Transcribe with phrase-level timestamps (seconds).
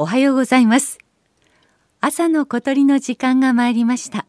[0.00, 0.98] おはようございます。
[2.00, 4.26] 朝の小鳥の時間が参りました。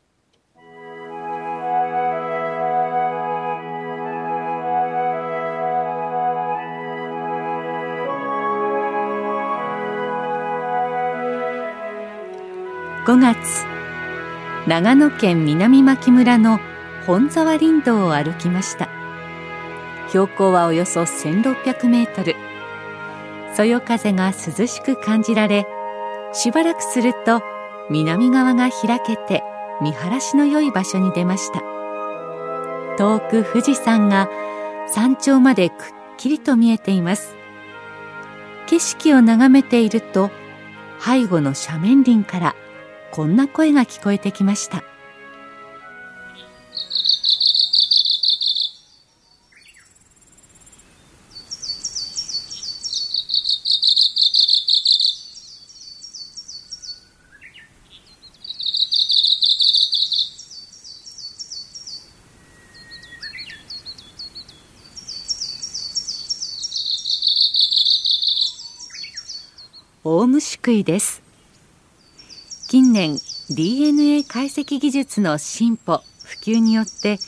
[13.06, 13.64] 5月
[14.68, 16.60] 長野県南牧村の
[17.06, 18.90] 本沢林道を歩きました。
[20.08, 22.49] 標高はおよそ1600メートル。
[23.56, 25.66] そよ風が涼しく感じられ
[26.34, 27.42] しばらくすると
[27.90, 29.44] 南側が開けて
[29.82, 31.62] 見晴らしの良い場所に出ました。
[32.98, 34.30] 遠く富士山が
[34.94, 35.76] 山頂までくっ
[36.18, 37.36] きりと見えています。
[38.68, 40.30] 景色を眺めていると
[41.00, 42.56] 背後の斜面林から
[43.12, 44.84] こんな声が聞こえてきました。
[70.12, 71.22] オウムシクイです。
[72.68, 73.16] 近年
[73.52, 77.20] DNA 解析技術の進歩普及によって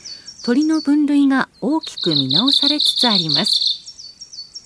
[0.44, 4.58] 鳥の分類が大きく見直されつつあります。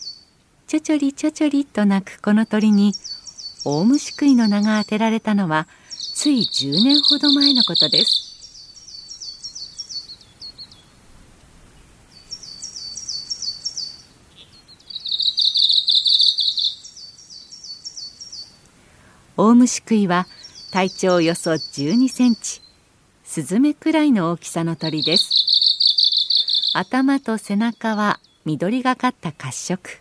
[0.67, 2.94] ちょちょりちょちょりと鳴くこの鳥に
[3.67, 5.69] オウムシクイの名が当てられたのは
[6.14, 8.26] つい10年ほど前のことです。
[19.39, 20.27] オウムシクイは
[20.73, 22.62] 体長およそ12センチ
[23.23, 26.73] スズメくらいの大きさの鳥です。
[26.75, 29.98] 頭と背中は緑がかった褐色。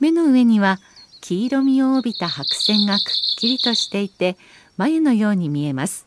[0.00, 0.78] 目の上には
[1.20, 3.02] 黄色みを帯びた白線がくっ
[3.36, 4.38] きりとしていて
[4.78, 6.06] 眉のように見えます。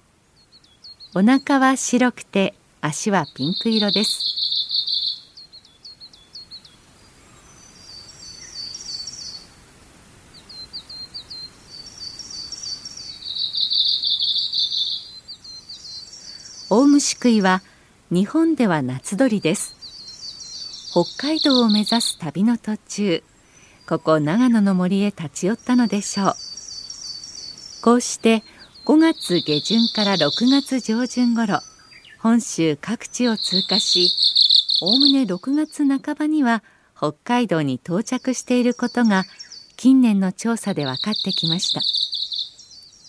[1.13, 4.48] お腹は白くて足はピンク色です。
[16.71, 17.63] オウムシクイは
[18.11, 19.75] 日本では夏鳥です。
[20.91, 23.23] 北海道を目指す旅の途中
[23.87, 26.33] ここ長野の森へ立ち寄ったのでしょう。
[27.81, 28.43] こうして
[28.85, 31.59] 5月下旬から6月上旬頃
[32.19, 34.11] 本州各地を通過し
[34.83, 36.61] おおむね6月半ばには
[36.95, 39.23] 北海道に到着していることが
[39.75, 41.81] 近年の調査で分かってきました。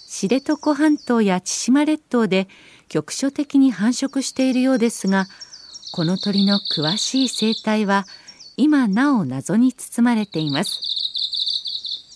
[0.09, 2.49] 知床半島や千島列島で
[2.91, 5.27] 局所的に繁殖しているようですが
[5.93, 8.05] この鳥の詳しい生態は
[8.57, 10.83] 今なお謎に包まれています。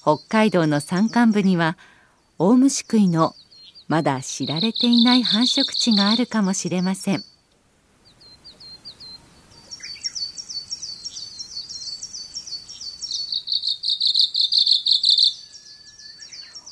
[0.02, 1.78] 北海道の山間部には
[2.38, 3.34] オウムシクイの
[3.88, 7.24] まだ知られていない繁殖地があるかもしれません。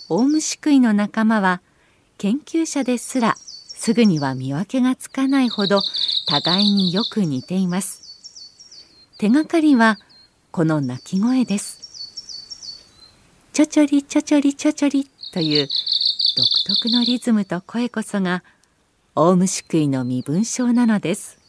[0.09, 1.63] オウムシクイの仲間は
[2.19, 3.37] 研究者ですら
[3.85, 5.81] すぐには見分けがつかないほど
[6.29, 8.01] 互いによく似ています。
[9.19, 9.99] 手がかりは
[10.53, 11.81] この鳴き声です。
[13.53, 15.67] ちょちょりちょちょりちょちょりという
[16.37, 18.45] 独特のリズムと声こそが
[19.17, 21.41] オウムシクイの身分証なのです。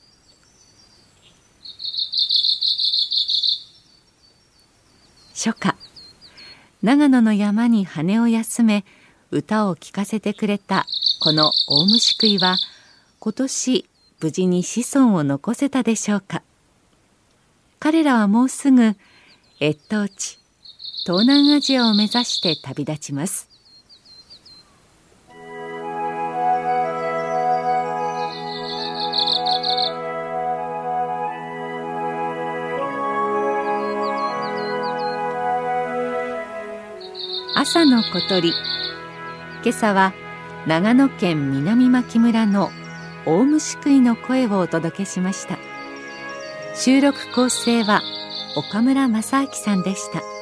[5.36, 5.76] 初夏
[6.82, 8.86] 長野の山に羽を休め
[9.30, 10.88] 歌を聴かせてくれた
[11.24, 12.58] このオウムシクイは
[13.20, 13.90] 今年
[14.20, 16.44] 無事に子孫を残せたでしょうか。
[17.80, 18.98] 彼らはもうすぐ
[19.62, 20.38] 越冬地
[21.06, 23.48] 東南アジアを目指して旅立ちます。
[37.56, 38.50] 朝の小鳥
[39.64, 40.14] 今朝は
[40.66, 42.72] 長野県南牧村の
[43.26, 45.58] 大虫食いの声をお届けしました。
[46.76, 48.02] 収録構成は
[48.56, 50.33] 岡村正明さんでした。